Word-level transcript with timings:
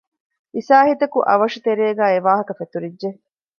އިސާހިތަކު 0.55 1.17
އަވަށު 1.29 1.59
ތެރޭގައި 1.65 2.13
އެ 2.13 2.19
ވާހަކަ 2.27 2.53
ފެތުރިއްޖެ 2.59 3.09